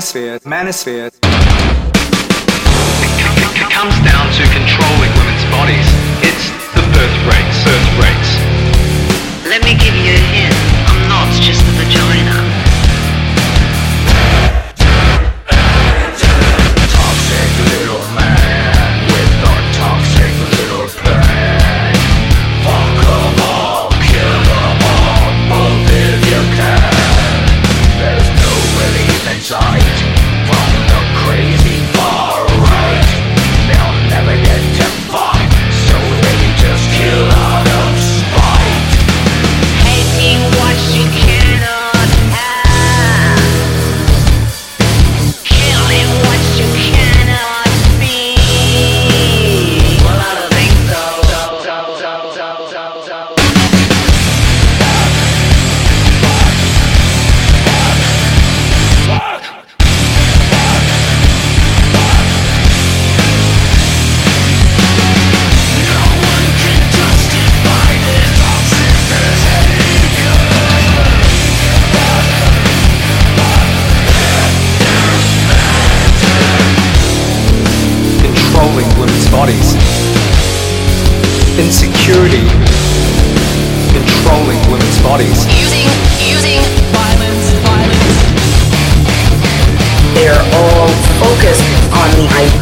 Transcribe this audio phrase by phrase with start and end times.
[0.00, 1.12] manosphere, manosphere.
[3.52, 5.84] It comes down to controlling women's bodies.
[6.24, 8.30] It's the birth rates, birth rates.
[9.44, 10.56] Let me give you a hint.
[10.88, 12.59] I'm not just a vagina.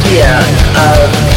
[0.09, 0.39] The idea
[0.75, 1.28] of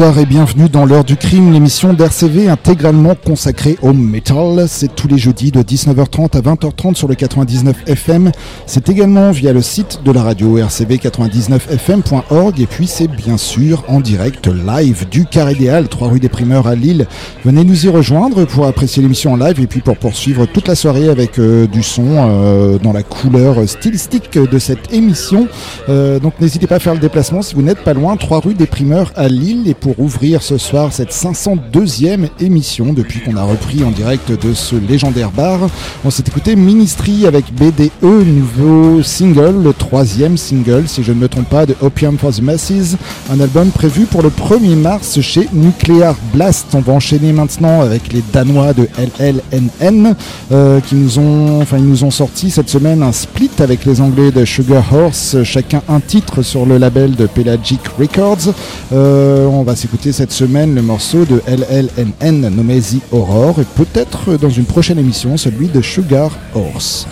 [0.00, 4.64] Bonsoir et bienvenue dans l'heure du crime, l'émission d'RCV intégralement consacrée au metal.
[4.66, 8.32] C'est tous les jeudis de 19h30 à 20h30 sur le 99 FM.
[8.64, 14.00] C'est également via le site de la radio rcv99fm.org et puis c'est bien sûr en
[14.00, 17.06] direct live du Carré Halles, 3 rue des Primeurs à Lille.
[17.44, 20.76] Venez nous y rejoindre pour apprécier l'émission en live et puis pour poursuivre toute la
[20.76, 25.46] soirée avec euh, du son euh, dans la couleur stylistique de cette émission.
[25.90, 28.54] Euh, donc n'hésitez pas à faire le déplacement si vous n'êtes pas loin, 3 rue
[28.54, 33.42] des Primeurs à Lille et pour ouvrir ce soir cette 502e émission depuis qu'on a
[33.42, 35.58] repris en direct de ce légendaire bar,
[36.04, 41.28] on s'est écouté Ministry avec BDE, nouveau single, le troisième single si je ne me
[41.28, 42.96] trompe pas de Opium for the Masses,
[43.30, 46.66] un album prévu pour le 1er mars chez Nuclear Blast.
[46.74, 50.14] On va enchaîner maintenant avec les Danois de LLNN
[50.52, 54.00] euh, qui nous ont, enfin ils nous ont sorti cette semaine un split avec les
[54.00, 58.52] Anglais de Sugar Horse, chacun un titre sur le label de Pelagic Records.
[58.92, 64.36] Euh, on va s'écouter cette semaine le morceau de LLNN nommé The Aurore et peut-être
[64.36, 67.06] dans une prochaine émission celui de Sugar Horse.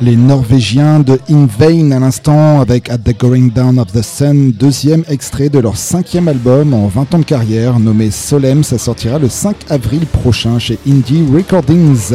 [0.00, 4.52] Les Norvégiens de In Vain à l'instant avec At the Going Down of the Sun,
[4.52, 8.62] deuxième extrait de leur cinquième album en 20 ans de carrière nommé Solem.
[8.62, 12.14] Ça sortira le 5 avril prochain chez Indie Recordings.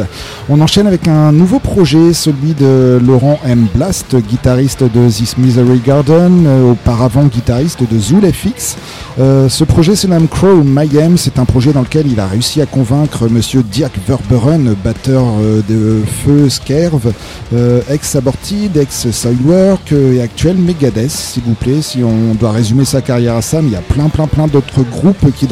[0.50, 3.68] On enchaîne avec un nouveau projet, celui de Laurent M.
[3.76, 8.78] Blast, guitariste de This Misery Garden, euh, auparavant guitariste de Zool FX.
[9.20, 11.18] Euh, ce projet se nomme Crow Mayhem.
[11.18, 15.62] C'est un projet dans lequel il a réussi à convaincre monsieur Dirk Verburen, batteur euh,
[15.70, 17.12] de Feu Skerv,
[17.54, 21.82] euh, ex-Aborted, ex-Soilwork euh, et actuel Megadeth, s'il vous plaît.
[21.82, 24.84] Si on doit résumer sa carrière à mais il y a plein, plein, plein d'autres
[24.84, 25.48] groupes qui,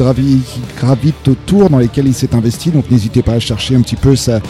[0.76, 2.70] gravitent autour dans lesquels il s'est investi.
[2.70, 4.40] Donc n'hésitez pas à chercher un petit peu sa,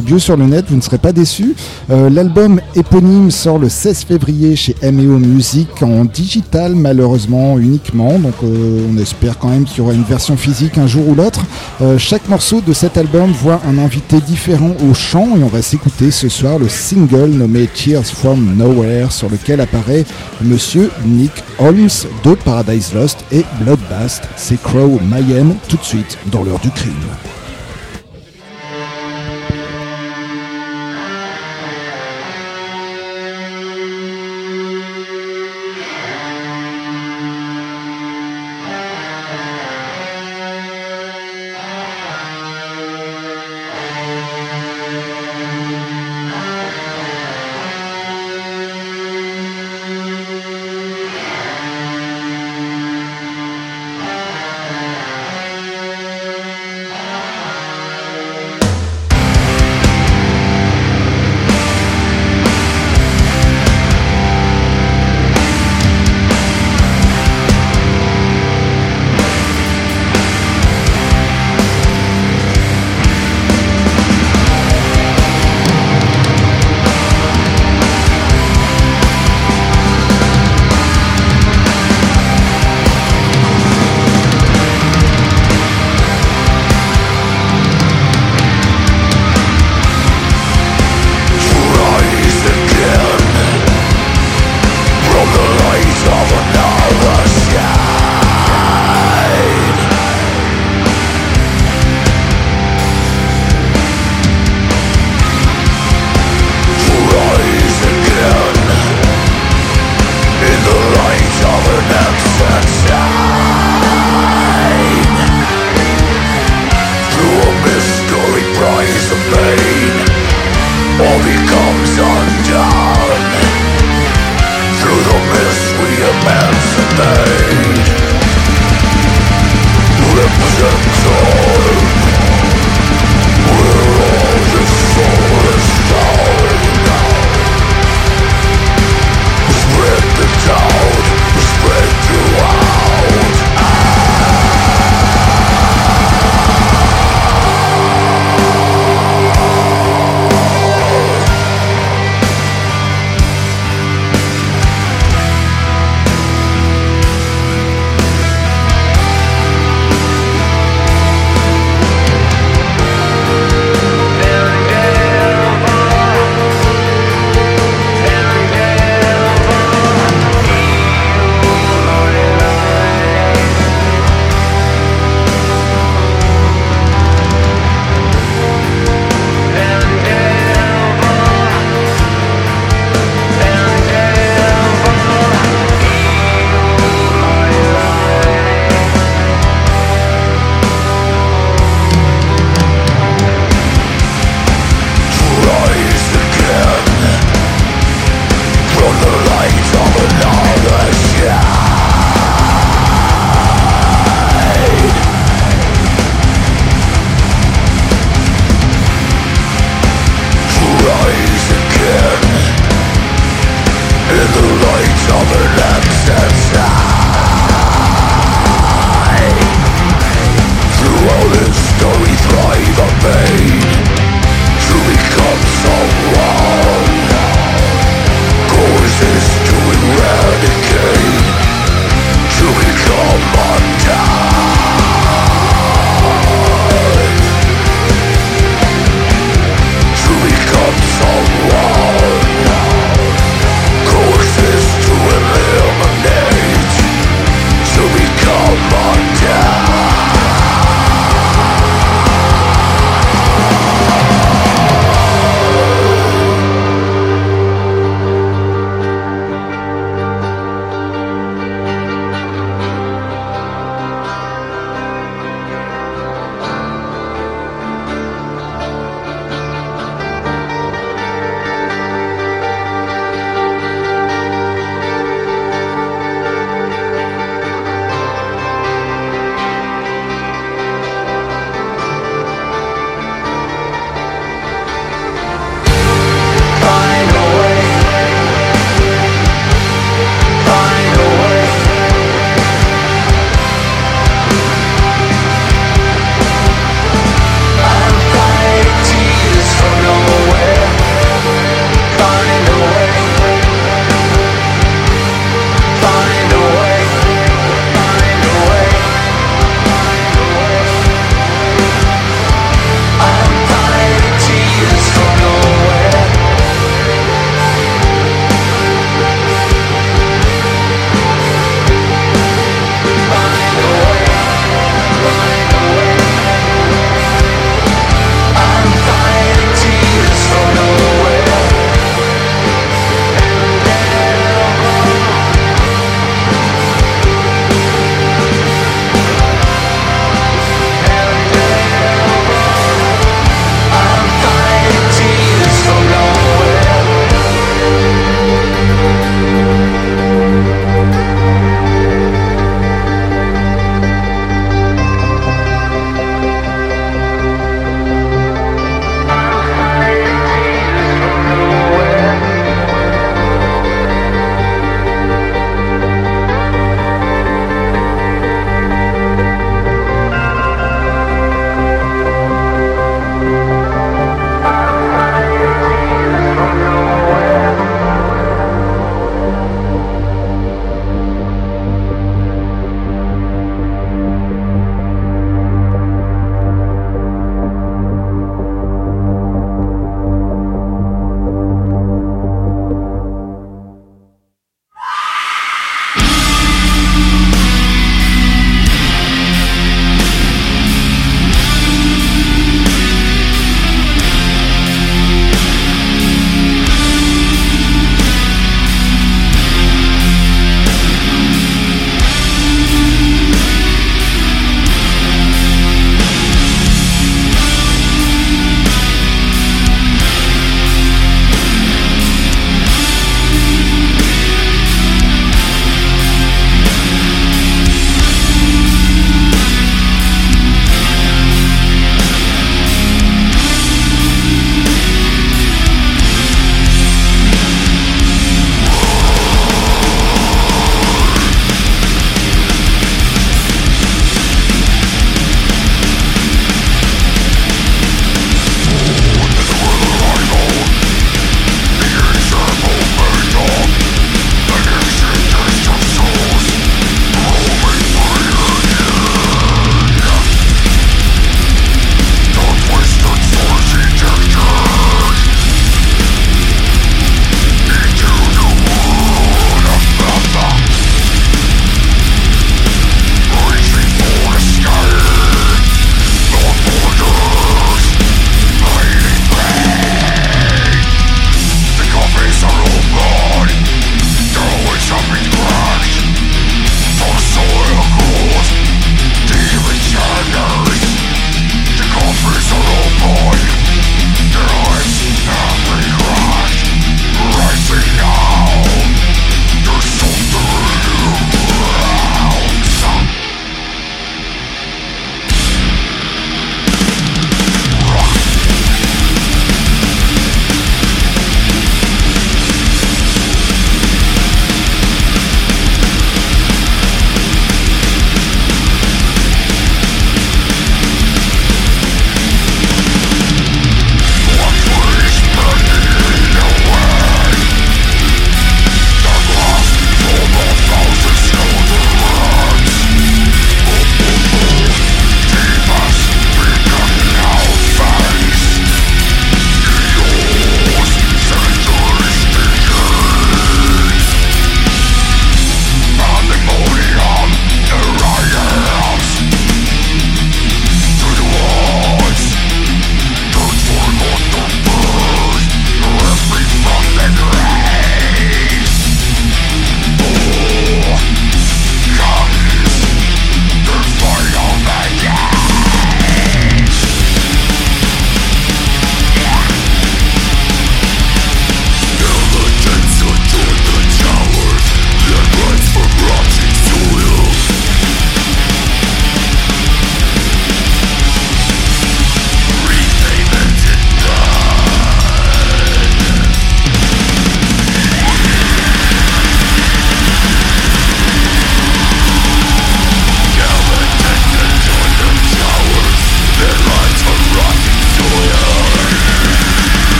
[0.00, 1.54] bio sur le net, vous ne serez pas déçus.
[1.90, 8.18] Euh, L'album éponyme sort le 16 février chez MEO Music en digital, malheureusement uniquement.
[8.18, 11.14] Donc euh, on espère quand même qu'il y aura une version physique un jour ou
[11.14, 11.44] l'autre.
[11.80, 15.62] Euh, chaque morceau de cet album voit un invité différent au chant et on va
[15.62, 20.04] s'écouter ce soir le single nommé Tears from Nowhere sur lequel apparaît
[20.42, 21.88] monsieur Nick Holmes
[22.24, 24.28] de Paradise Lost et Bloodbath.
[24.36, 26.92] C'est Crow Mayhem tout de suite dans l'heure du crime.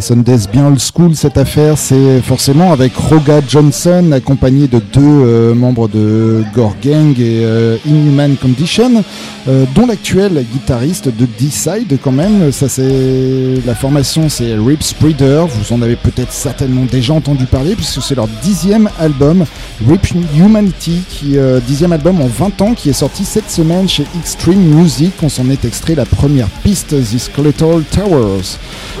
[0.00, 1.76] Ça sonne bien old school cette affaire.
[1.76, 7.76] C'est forcément avec Roga Johnson, accompagné de deux euh, membres de Gore Gang et euh,
[7.86, 9.04] Inhuman Condition,
[9.48, 12.52] euh, dont l'actuel guitariste de D-Side quand même.
[12.52, 15.44] Ça c'est la formation, c'est Rip Spreader.
[15.48, 19.44] Vous en avez peut-être certainement déjà entendu parler puisque c'est leur dixième album,
[19.88, 24.60] Rip Humanity, qui dixième album en 20 ans, qui est sorti cette semaine chez Extreme
[24.60, 25.12] Music.
[25.22, 28.58] On s'en est extrait la première piste, The Skeletal Towers.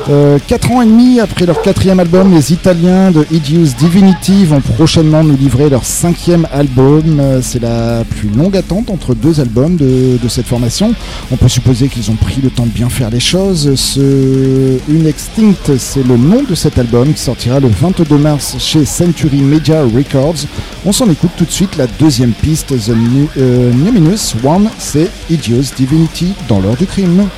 [0.08, 4.60] Euh, quatre ans et demi après leur quatrième album, les Italiens de Idius Divinity vont
[4.60, 7.20] prochainement nous livrer leur cinquième album.
[7.20, 10.94] Euh, c'est la plus longue attente entre deux albums de, cette formation.
[11.30, 13.74] On peut supposer qu'ils ont pris le temps de bien faire les choses.
[13.74, 18.84] Ce Une Extinct, c'est le nom de cet album qui sortira le 22 mars chez
[18.84, 20.46] Century Media Records.
[20.84, 22.92] On s'en écoute tout de suite la deuxième piste, The
[23.36, 27.28] euh, Numinous One, c'est Idios Divinity dans l'heure du crime.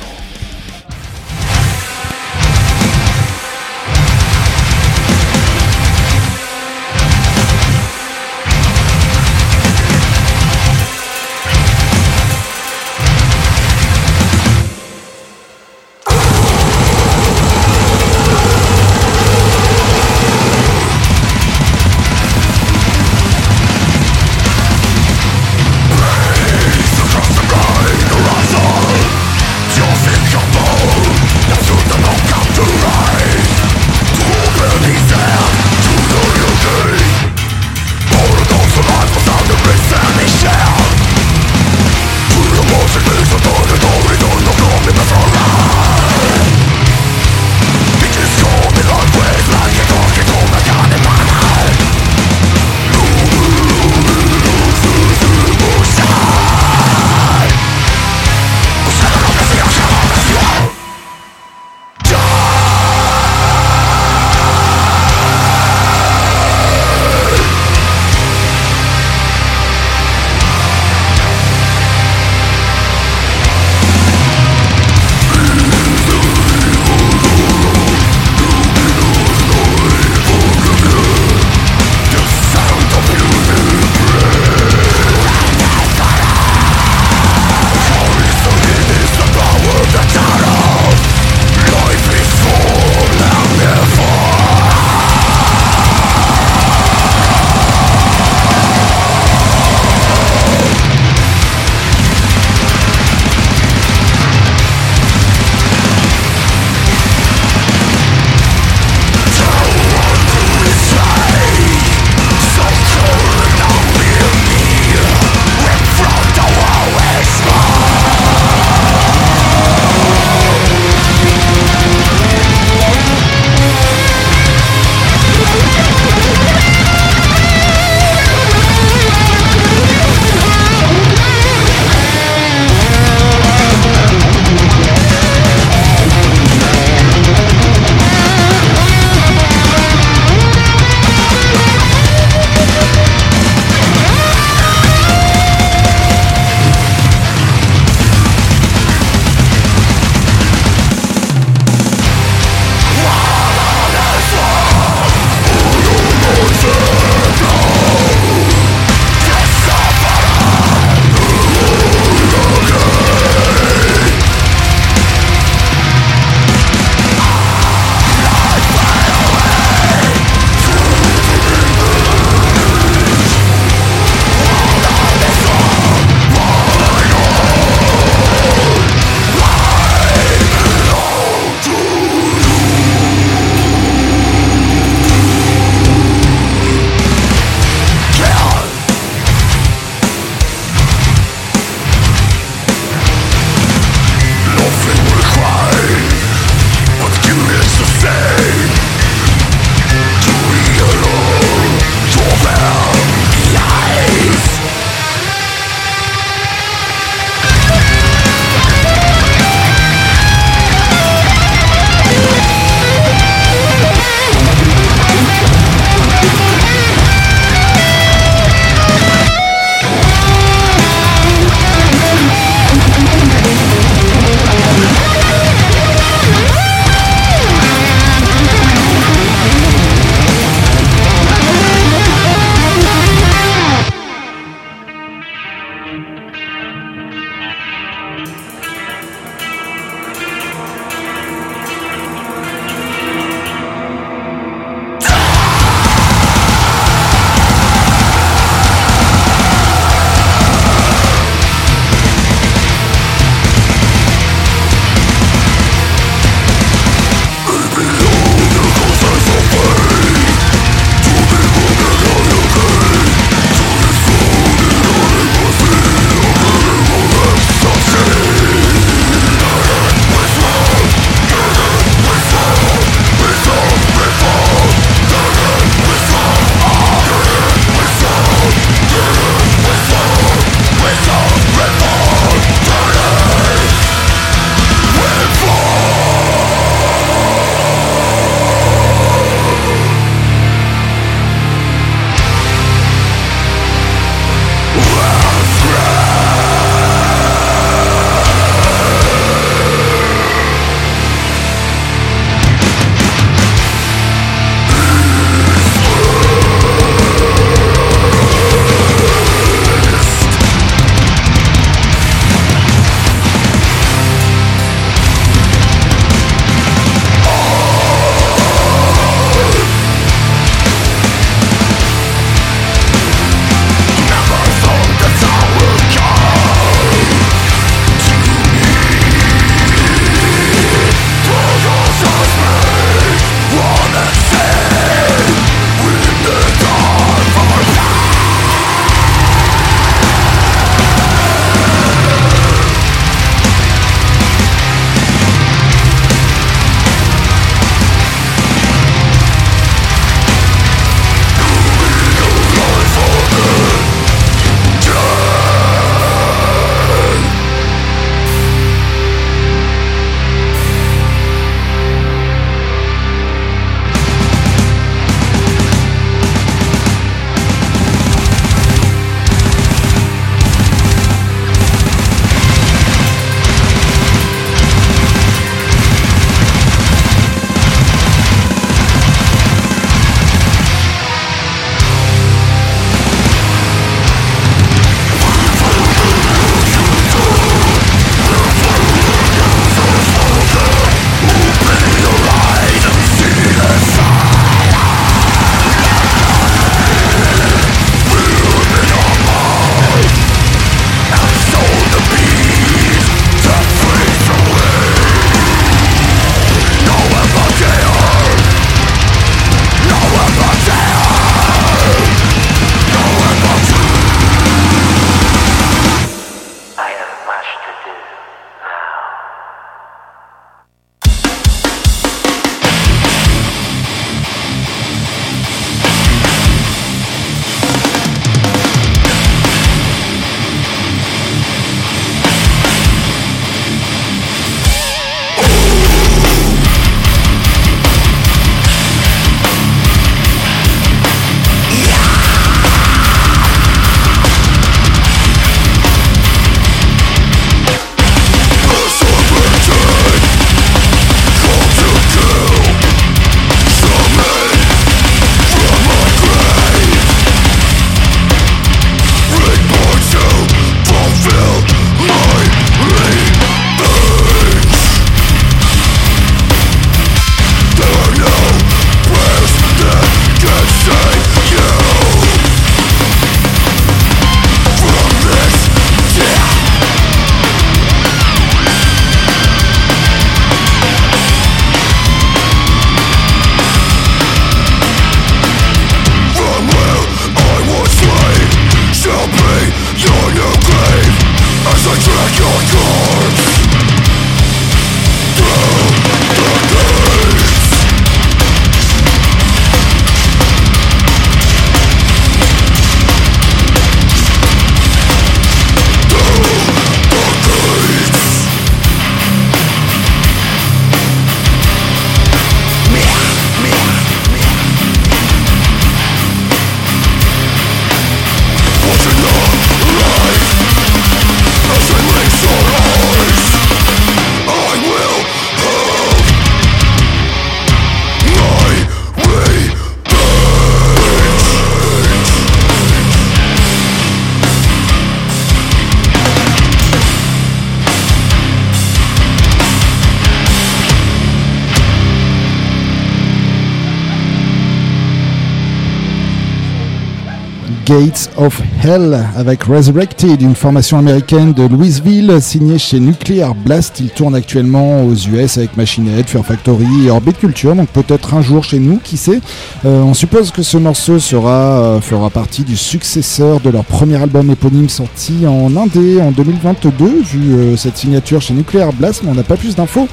[548.37, 553.99] Of Hell avec Resurrected, une formation américaine de Louisville signée chez Nuclear Blast.
[553.99, 558.33] Il tourne actuellement aux US avec Machine Head, Fear Factory et Orbit Culture, donc peut-être
[558.33, 559.41] un jour chez nous, qui sait.
[559.85, 564.49] Euh, on suppose que ce morceau euh, fera partie du successeur de leur premier album
[564.51, 569.35] éponyme sorti en Indé en 2022, vu euh, cette signature chez Nuclear Blast, mais on
[569.35, 570.07] n'a pas plus d'infos.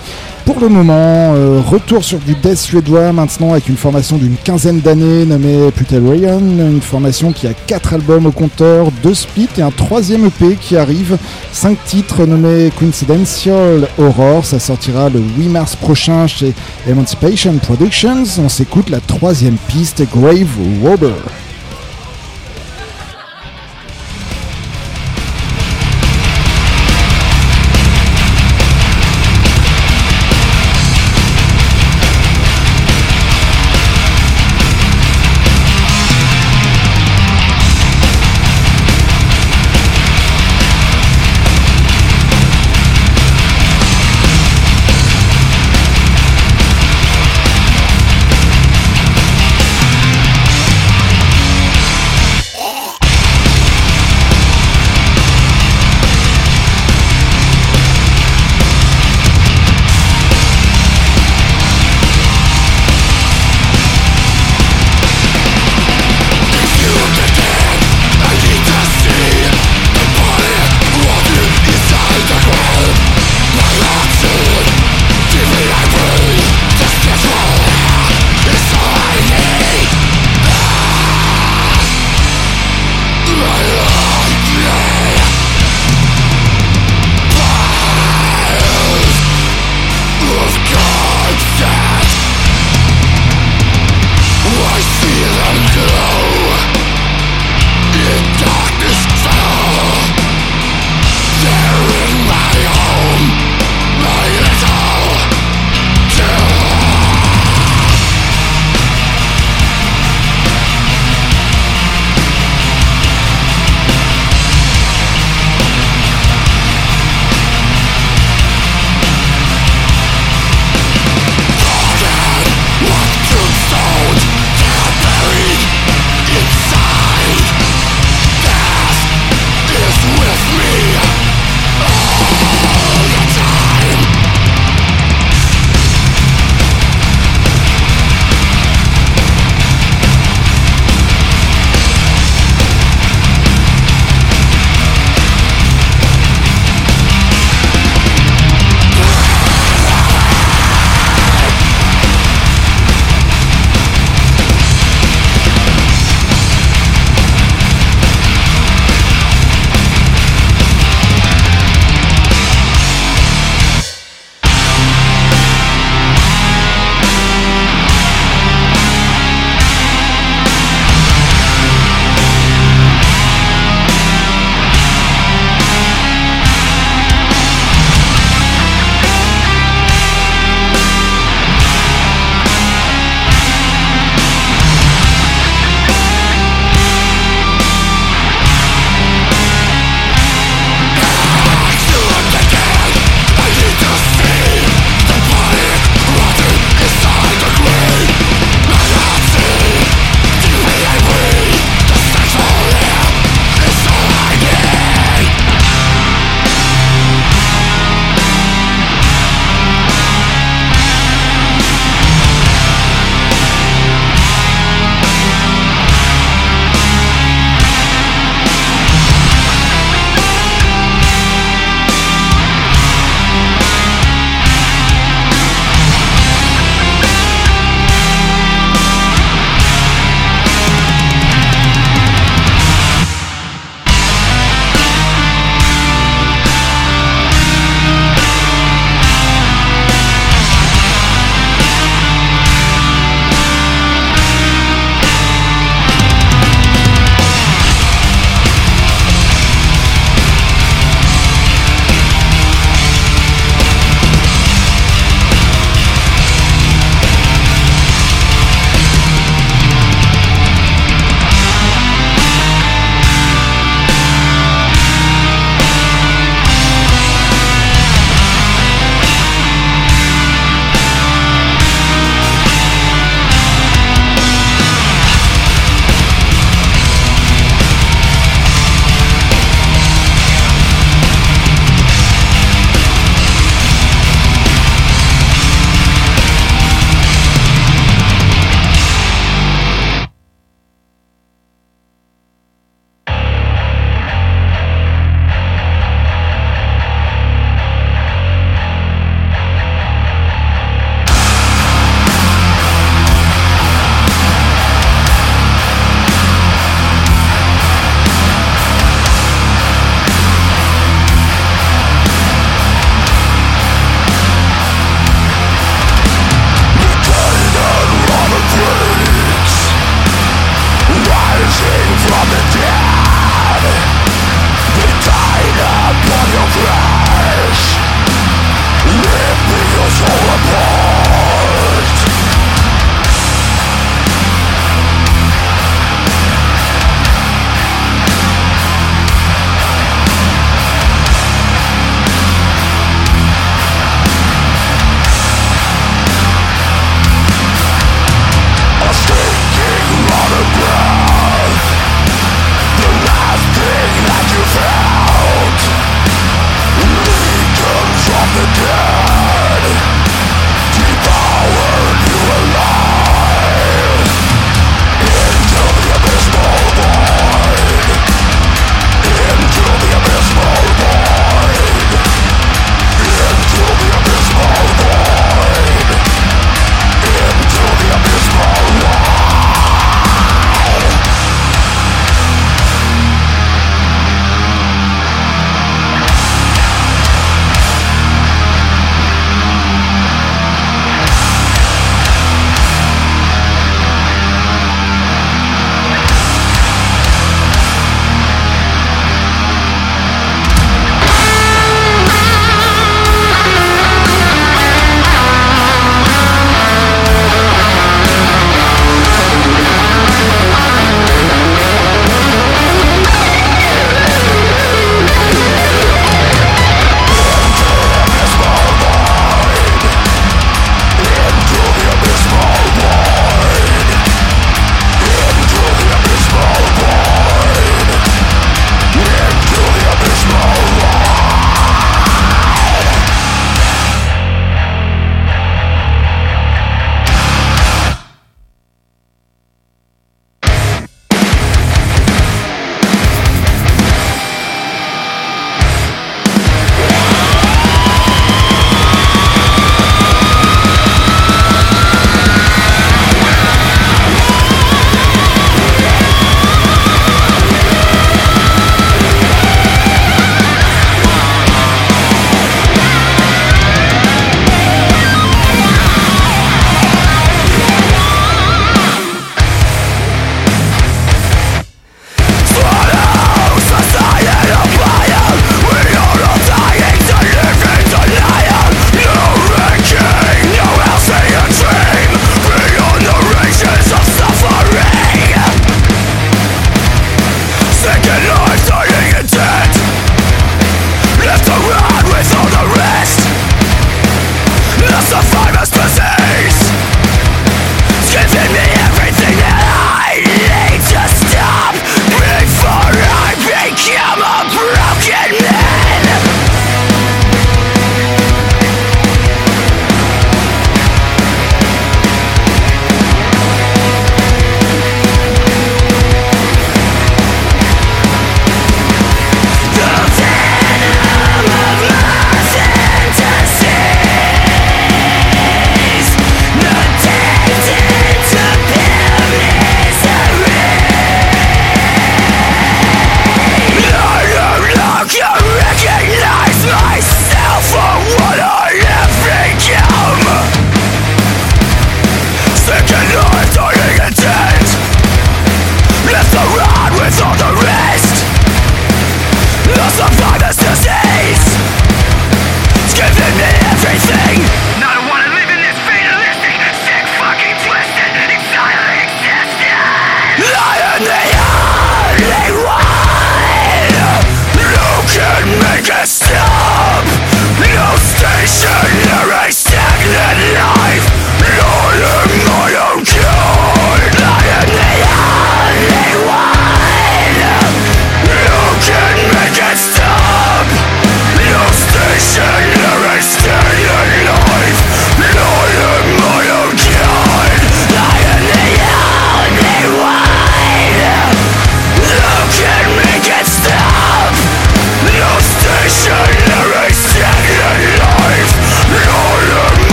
[0.45, 4.80] Pour le moment, euh, retour sur du death suédois maintenant avec une formation d'une quinzaine
[4.80, 9.62] d'années nommée Putel Rayon, une formation qui a 4 albums au compteur, 2 splits et
[9.62, 11.18] un troisième EP qui arrive,
[11.53, 16.53] 5 titres nommés Coincidental Horror, ça sortira le 8 mars prochain chez
[16.88, 20.49] Emancipation Productions, on s'écoute la troisième piste Grave
[20.82, 21.14] Robber.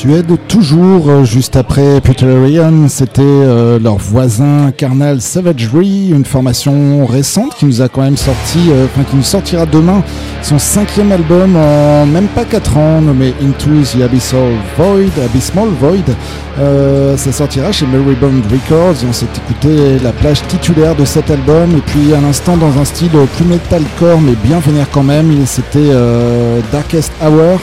[0.00, 7.54] Suède, toujours euh, juste après Puterian, c'était euh, leur voisin Carnal Savagery, une formation récente
[7.54, 10.02] qui nous a quand même sorti, euh, enfin qui nous sortira demain
[10.42, 16.16] son cinquième album en même pas 4 ans, nommé Into the Abyssal Void, Abysmal Void.
[16.58, 19.04] Euh, ça sortira chez Marybond Records.
[19.06, 22.84] On s'est écouté la plage titulaire de cet album et puis à l'instant dans un
[22.84, 25.30] style plus metalcore mais bien vénère quand même.
[25.44, 27.60] C'était euh, Darkest Hour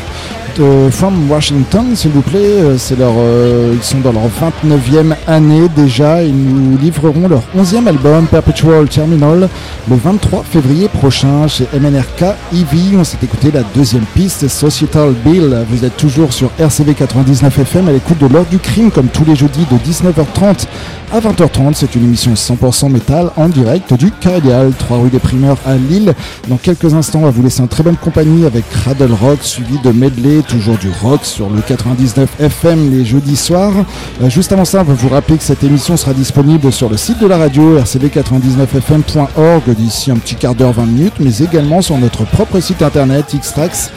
[0.56, 2.40] de From Washington, s'il vous plaît.
[2.40, 6.24] Euh, leur, euh, ils sont dans leur 29e année déjà.
[6.24, 9.50] Ils nous livreront leur 11e album, Perpetual Terminal,
[9.90, 12.98] le 23 février prochain chez MNRK EV.
[12.98, 15.66] On s'est écouté la deuxième piste, Societal Bill.
[15.70, 19.26] Vous êtes toujours sur RCV 99 FM à l'écoute de l'heure du crime, comme tous
[19.26, 20.66] les jeudis de 19h30
[21.12, 21.74] à 20h30.
[21.74, 26.14] C'est une émission 100% métal en direct du Cardial, 3 rue des Primeurs à Lille.
[26.48, 29.80] Dans quelques instants, on va vous laisser en très bonne compagnie avec Cradle Rock, suivi
[29.80, 33.74] de Medley, toujours du rock sur le 99 FM les jeudis soirs.
[34.22, 36.98] Euh, juste avant ça, on va vous rappeler que cette émission sera disponible sur le
[36.98, 41.98] site de la radio rcv99fm.org d'ici un petit quart d'heure, 20 minutes, mais également sur
[41.98, 43.92] notre propre site internet xtrax,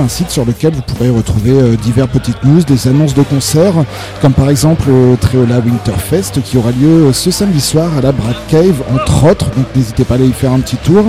[0.00, 3.84] un site sur lequel vous pourrez retrouver euh, divers petites news, des annonces de concerts,
[4.20, 8.12] comme par exemple le Tréola Winterfest qui aura lieu euh, ce samedi soir à la
[8.12, 11.04] Brad Cave, entre autres, donc n'hésitez pas à aller y faire un petit tour.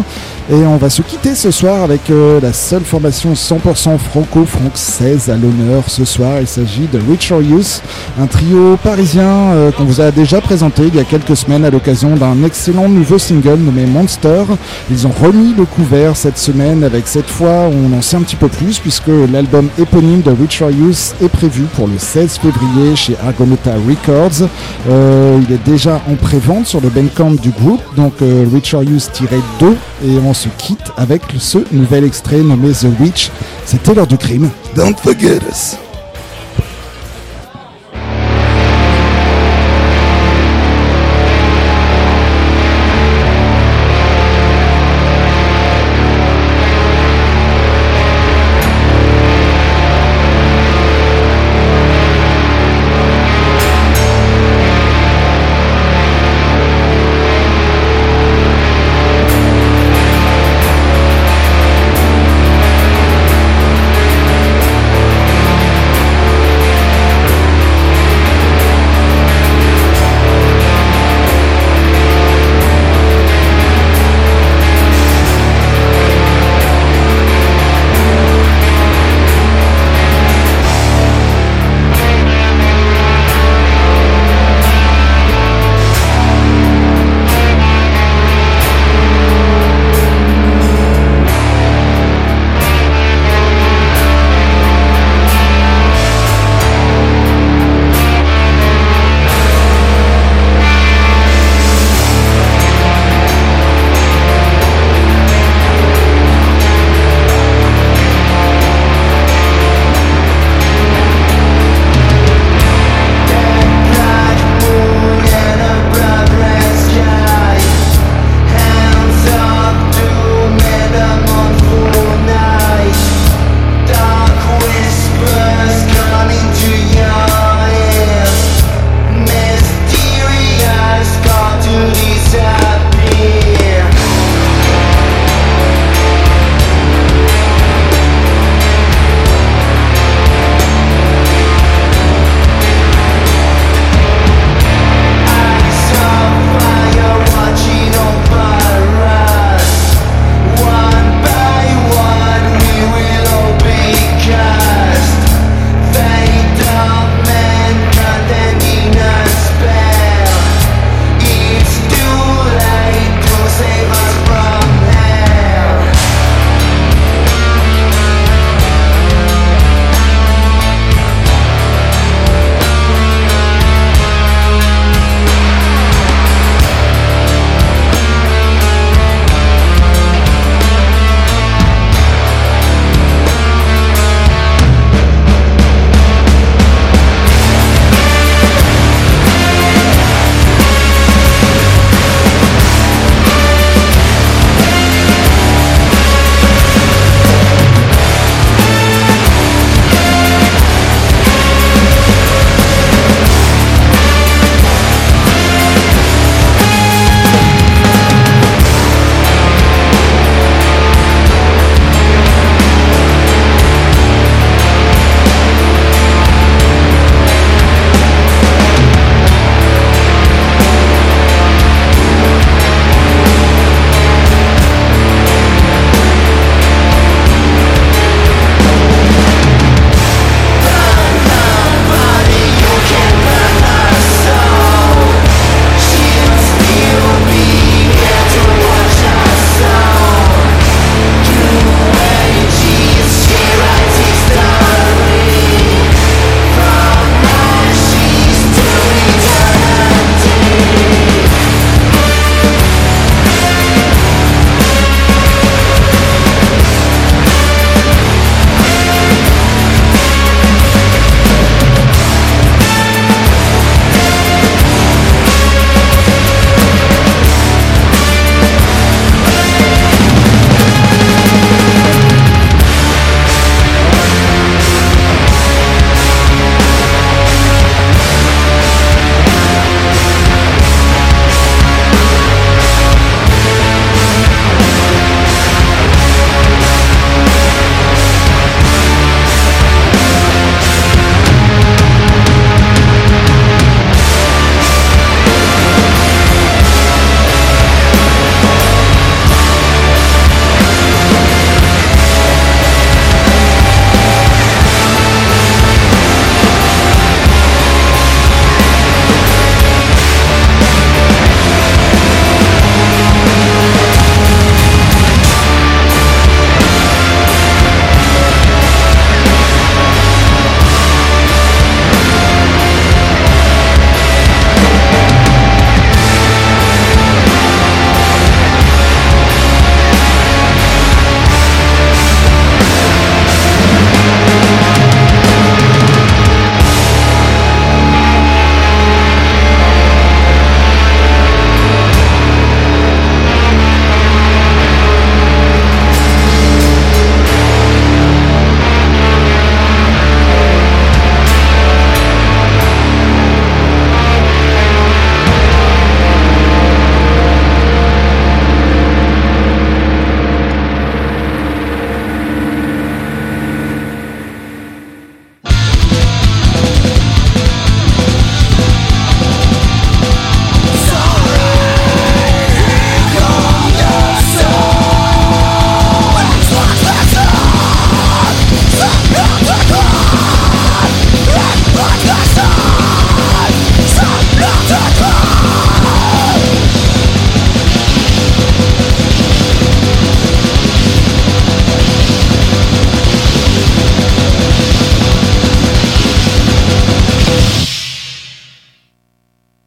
[0.51, 5.35] Et on va se quitter ce soir avec euh, la seule formation 100% franco-française à
[5.35, 6.41] l'honneur ce soir.
[6.41, 7.81] Il s'agit de Richard Youth,
[8.19, 11.69] un trio parisien euh, qu'on vous a déjà présenté il y a quelques semaines à
[11.69, 14.43] l'occasion d'un excellent nouveau single nommé Monster.
[14.89, 18.35] Ils ont remis le couvert cette semaine avec cette fois on en sait un petit
[18.35, 23.15] peu plus puisque l'album éponyme de Richard Youth est prévu pour le 16 février chez
[23.23, 24.49] Argonauta Records.
[24.89, 29.75] Euh, il est déjà en pré-vente sur le Bandcamp du groupe, donc euh, Richard Youth-2
[30.03, 33.31] et on se quitte avec ce nouvel extrait nommé The Witch.
[33.65, 34.49] C'était l'heure du crime.
[34.75, 35.77] Don't forget us.